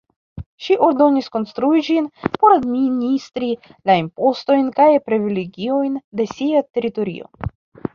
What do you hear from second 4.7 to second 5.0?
kaj